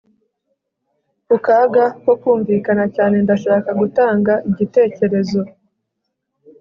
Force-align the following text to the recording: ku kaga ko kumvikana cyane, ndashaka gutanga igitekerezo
ku 1.27 1.35
kaga 1.45 1.85
ko 2.03 2.11
kumvikana 2.21 2.85
cyane, 2.95 3.15
ndashaka 3.25 3.69
gutanga 3.79 4.33
igitekerezo 4.49 5.41